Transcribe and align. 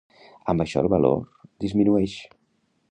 Amb 0.53 0.63
això 0.65 0.81
el 0.83 0.89
valor 0.95 1.21
disminueix. 1.67 2.19